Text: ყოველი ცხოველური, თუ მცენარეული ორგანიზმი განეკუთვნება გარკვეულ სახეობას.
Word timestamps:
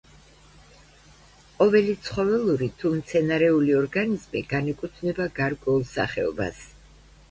ყოველი 1.59 1.93
ცხოველური, 2.07 2.71
თუ 2.81 2.95
მცენარეული 2.97 3.79
ორგანიზმი 3.85 4.45
განეკუთვნება 4.57 5.33
გარკვეულ 5.41 5.91
სახეობას. 5.97 6.71